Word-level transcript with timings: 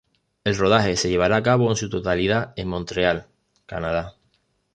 El 0.45 0.57
rodaje 0.57 0.97
se 0.97 1.09
llevará 1.09 1.35
a 1.35 1.43
cabo 1.43 1.69
en 1.69 1.75
su 1.75 1.87
totalidad 1.87 2.53
en 2.55 2.69
Montreal, 2.69 3.27
Canadá. 3.67 4.15